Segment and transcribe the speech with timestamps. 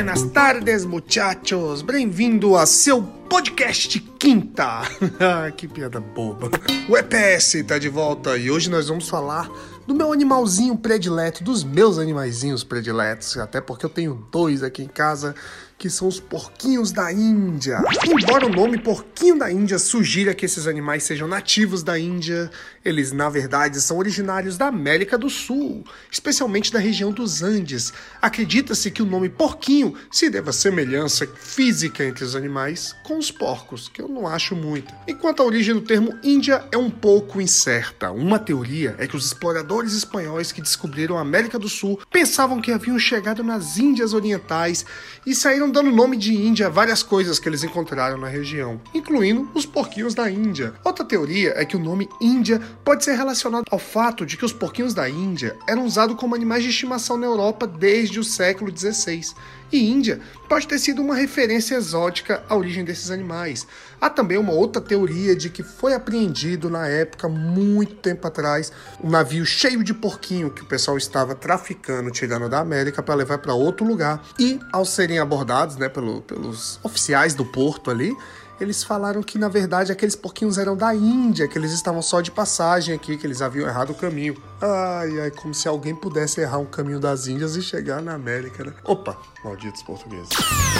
[0.00, 1.82] buenas tardes, muchachos.
[1.82, 4.80] Bem-vindo a seu podcast quinta.
[5.58, 6.50] que piada boba.
[6.88, 9.46] O EPS tá de volta e hoje nós vamos falar
[9.86, 14.88] do meu animalzinho predileto, dos meus animaizinhos prediletos, até porque eu tenho dois aqui em
[14.88, 15.34] casa
[15.80, 17.82] que são os porquinhos da Índia.
[18.06, 22.50] Embora o nome porquinho da Índia sugira que esses animais sejam nativos da Índia,
[22.84, 27.94] eles na verdade são originários da América do Sul, especialmente da região dos Andes.
[28.20, 33.30] Acredita-se que o nome porquinho se deva à semelhança física entre os animais com os
[33.30, 34.92] porcos, que eu não acho muito.
[35.08, 38.10] Enquanto a origem do termo Índia é um pouco incerta.
[38.10, 42.70] Uma teoria é que os exploradores espanhóis que descobriram a América do Sul pensavam que
[42.70, 44.84] haviam chegado nas Índias Orientais
[45.24, 49.48] e saíram dando nome de Índia a várias coisas que eles encontraram na região, incluindo
[49.54, 50.74] os porquinhos da Índia.
[50.84, 54.52] Outra teoria é que o nome Índia pode ser relacionado ao fato de que os
[54.52, 59.34] porquinhos da Índia eram usados como animais de estimação na Europa desde o século XVI
[59.72, 63.66] e Índia pode ter sido uma referência exótica à origem desses animais.
[64.00, 69.10] Há também uma outra teoria de que foi apreendido na época, muito tempo atrás, um
[69.10, 73.54] navio cheio de porquinho que o pessoal estava traficando, tirando da América para levar para
[73.54, 74.22] outro lugar.
[74.38, 78.12] E ao serem abordados né, pelo, pelos oficiais do porto ali,
[78.60, 82.30] eles falaram que na verdade aqueles porquinhos eram da Índia, que eles estavam só de
[82.30, 84.36] passagem aqui, que eles haviam errado o caminho.
[84.60, 88.64] Ai, ai, como se alguém pudesse errar um caminho das Índias e chegar na América,
[88.64, 88.72] né?
[88.84, 90.28] Opa, malditos portugueses.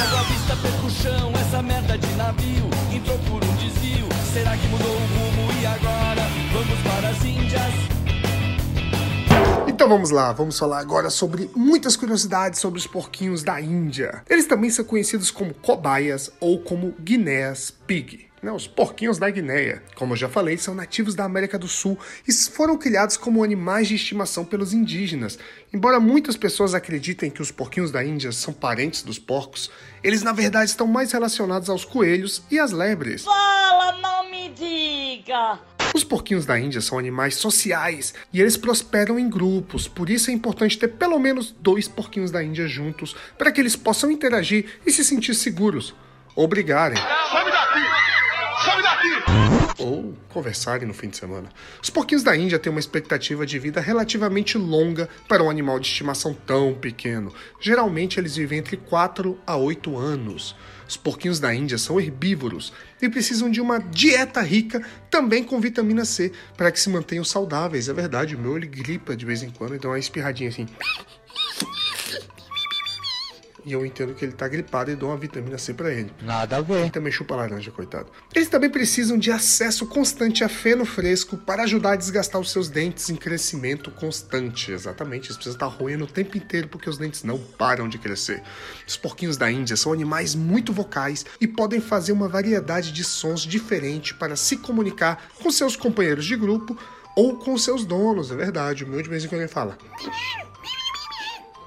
[0.01, 4.07] Água vista pelo chão, essa merda de navio entrou por um desvio.
[4.33, 8.00] Será que mudou o rumo e agora vamos para as Índias?
[9.81, 14.23] Então vamos lá, vamos falar agora sobre muitas curiosidades sobre os porquinhos da Índia.
[14.29, 18.29] Eles também são conhecidos como cobaias ou como guinéas pig.
[18.43, 21.99] Né, os porquinhos da Guinéia, como eu já falei, são nativos da América do Sul
[22.29, 25.39] e foram criados como animais de estimação pelos indígenas.
[25.73, 29.71] Embora muitas pessoas acreditem que os porquinhos da Índia são parentes dos porcos,
[30.05, 33.25] eles na verdade estão mais relacionados aos coelhos e às lebres.
[33.25, 35.59] Fala, não me diga!
[35.95, 40.35] Os porquinhos da Índia são animais sociais e eles prosperam em grupos, por isso é
[40.35, 44.93] importante ter pelo menos dois porquinhos da Índia juntos para que eles possam interagir e
[44.93, 45.95] se sentir seguros.
[46.95, 47.50] Daqui!
[49.79, 51.49] Ou conversarem no fim de semana.
[51.83, 55.87] Os porquinhos da Índia têm uma expectativa de vida relativamente longa para um animal de
[55.87, 57.33] estimação tão pequeno.
[57.61, 60.55] Geralmente eles vivem entre 4 a 8 anos.
[60.89, 66.05] Os porquinhos da Índia são herbívoros e precisam de uma dieta rica também com vitamina
[66.05, 67.89] C para que se mantenham saudáveis.
[67.89, 70.67] É verdade, o meu ele gripa de vez em quando, então é uma espirradinha assim.
[73.65, 76.13] E eu entendo que ele tá gripado e dou uma vitamina C para ele.
[76.23, 76.81] Nada a ver.
[76.81, 78.07] Ele também chupa laranja, coitado.
[78.35, 82.69] Eles também precisam de acesso constante a feno fresco para ajudar a desgastar os seus
[82.69, 84.73] dentes em crescimento constante.
[84.73, 88.43] Exatamente, eles precisam estar roendo o tempo inteiro porque os dentes não param de crescer.
[88.87, 93.43] Os porquinhos da Índia são animais muito vocais e podem fazer uma variedade de sons
[93.43, 96.77] diferentes para se comunicar com seus companheiros de grupo
[97.17, 98.85] ou com seus donos, é verdade.
[98.85, 99.77] O meu de vez em quando ele fala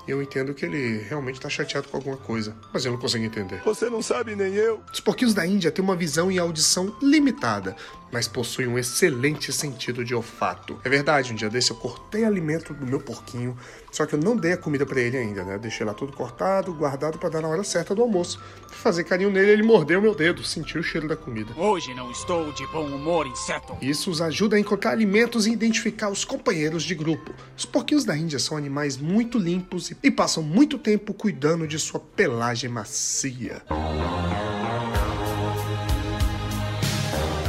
[0.07, 3.61] eu entendo que ele realmente está chateado com alguma coisa, mas eu não consigo entender.
[3.63, 4.81] Você não sabe nem eu.
[4.91, 7.75] Os porquinhos da Índia têm uma visão e audição limitada,
[8.11, 10.79] mas possuem um excelente sentido de olfato.
[10.83, 13.57] É verdade, um dia desse eu cortei alimento do meu porquinho,
[13.91, 15.57] só que eu não dei a comida para ele ainda, né?
[15.57, 18.39] Deixei lá tudo cortado, guardado para dar na hora certa do almoço.
[18.67, 21.53] Fui fazer carinho nele, ele mordeu meu dedo, sentiu o cheiro da comida.
[21.57, 23.77] Hoje não estou de bom humor, inseto.
[23.81, 27.33] Isso os ajuda a encontrar alimentos e identificar os companheiros de grupo.
[27.57, 31.99] Os porquinhos da Índia são animais muito limpos e passam muito tempo cuidando de sua
[31.99, 33.61] pelagem macia.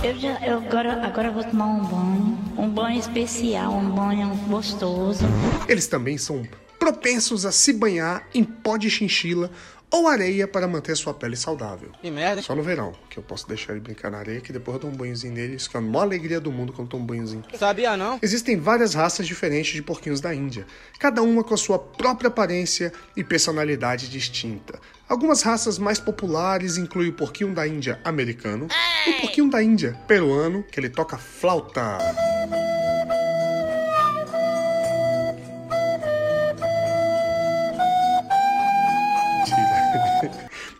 [0.02, 5.24] Eu, já, eu agora, agora vou tomar um banho, um banho especial, um banho gostoso.
[5.66, 6.42] Eles também são
[6.78, 9.50] propensos a se banhar em pó de chinchila
[9.94, 11.92] ou areia para manter sua pele saudável.
[12.02, 12.42] Que merda.
[12.42, 14.90] Só no verão, que eu posso deixar ele brincar na areia, que depois eu dou
[14.90, 17.06] um banhozinho nele, isso que é a maior alegria do mundo quando eu tomo um
[17.06, 17.44] banhozinho.
[17.56, 18.18] Sabia não?
[18.20, 20.66] Existem várias raças diferentes de porquinhos da Índia,
[20.98, 24.80] cada uma com a sua própria aparência e personalidade distinta.
[25.08, 28.66] Algumas raças mais populares incluem o porquinho da Índia americano,
[29.06, 31.98] o porquinho da Índia peruano, que ele toca flauta.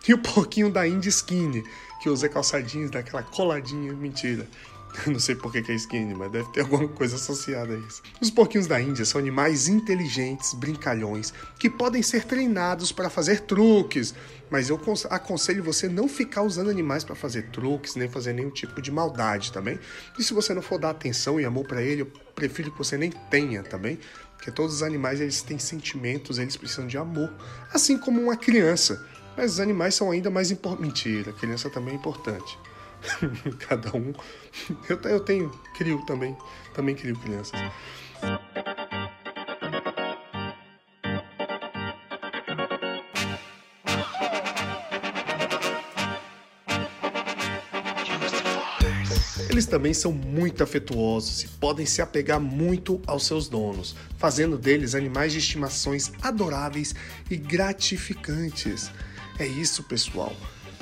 [0.07, 1.63] E o porquinho da Indy Skinny,
[2.01, 3.93] que usa calçadinhos daquela coladinha.
[3.93, 4.47] Mentira.
[5.07, 8.01] Não sei por que é skinny, mas deve ter alguma coisa associada a isso.
[8.21, 14.15] Os porquinhos da Índia são animais inteligentes, brincalhões, que podem ser treinados para fazer truques,
[14.49, 14.79] mas eu
[15.09, 19.51] aconselho você não ficar usando animais para fazer truques, nem fazer nenhum tipo de maldade
[19.51, 19.77] também.
[20.17, 22.97] E se você não for dar atenção e amor para ele, eu prefiro que você
[22.97, 23.99] nem tenha também,
[24.37, 27.33] porque todos os animais eles têm sentimentos, eles precisam de amor,
[27.73, 29.05] assim como uma criança.
[29.37, 30.85] Mas os animais são ainda mais importantes.
[30.85, 32.57] Mentira, criança também é importante.
[33.67, 34.13] Cada um.
[34.89, 36.35] Eu, eu tenho, crio também.
[36.73, 37.59] Também crio crianças.
[49.49, 54.93] Eles também são muito afetuosos e podem se apegar muito aos seus donos, fazendo deles
[54.93, 56.93] animais de estimações adoráveis
[57.31, 58.91] e gratificantes.
[59.37, 60.33] É isso, pessoal.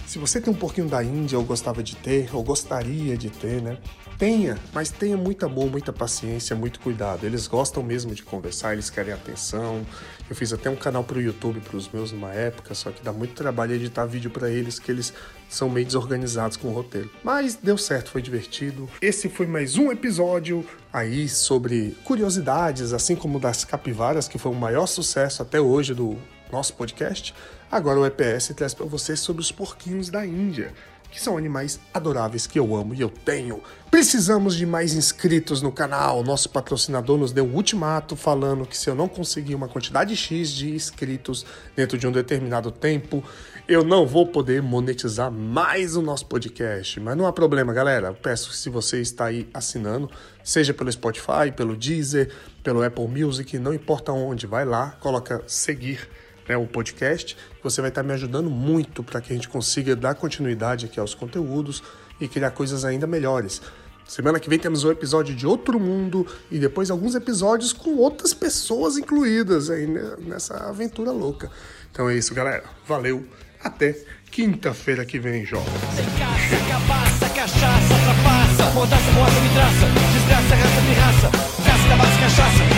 [0.05, 3.61] Se você tem um porquinho da Índia ou gostava de ter, ou gostaria de ter,
[3.61, 3.77] né?
[4.17, 7.25] Tenha, mas tenha muito amor, muita paciência, muito cuidado.
[7.25, 9.85] Eles gostam mesmo de conversar, eles querem atenção.
[10.29, 13.11] Eu fiz até um canal pro YouTube para os meus numa época, só que dá
[13.11, 15.13] muito trabalho editar vídeo para eles, que eles
[15.49, 17.09] são meio desorganizados com o roteiro.
[17.23, 18.87] Mas deu certo, foi divertido.
[19.01, 24.55] Esse foi mais um episódio aí sobre curiosidades, assim como das capivaras, que foi o
[24.55, 26.17] maior sucesso até hoje do
[26.53, 27.33] nosso podcast.
[27.69, 30.71] Agora o EPS traz para você sobre os porquinhos da Índia,
[31.11, 33.61] que são animais adoráveis que eu amo e eu tenho.
[33.89, 36.23] Precisamos de mais inscritos no canal.
[36.23, 40.51] Nosso patrocinador nos deu um ultimato falando que se eu não conseguir uma quantidade X
[40.51, 41.45] de inscritos
[41.75, 43.23] dentro de um determinado tempo,
[43.67, 46.99] eu não vou poder monetizar mais o nosso podcast.
[46.99, 48.07] Mas não há problema, galera.
[48.07, 50.09] Eu peço que se você está aí assinando,
[50.43, 52.31] seja pelo Spotify, pelo Deezer,
[52.63, 56.07] pelo Apple Music, não importa onde, vai lá, coloca seguir
[56.47, 57.37] né, o podcast.
[57.61, 61.13] Você vai estar me ajudando muito para que a gente consiga dar continuidade aqui aos
[61.13, 61.83] conteúdos
[62.19, 63.61] e criar coisas ainda melhores.
[64.07, 68.33] Semana que vem temos um episódio de Outro Mundo e depois alguns episódios com outras
[68.33, 69.87] pessoas incluídas aí
[70.19, 71.49] nessa aventura louca.
[71.91, 72.63] Então é isso, galera.
[72.85, 73.25] Valeu.
[73.63, 73.97] Até
[74.29, 75.73] quinta-feira que vem, jovem.
[76.19, 81.31] Caça, cabaça, cachaça, trapaça, mordaça, morta, vidraça, desgraça, raça, pirraça,
[81.63, 82.72] caça, cabaça, cachaça,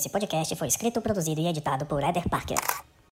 [0.00, 2.56] Esse podcast foi escrito, produzido e editado por Eder Parker.